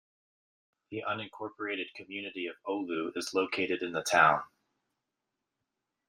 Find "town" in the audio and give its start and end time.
4.01-4.41